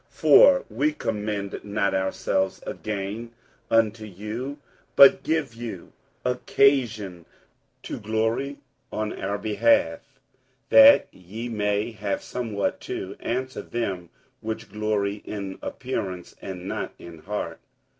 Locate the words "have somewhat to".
11.91-13.15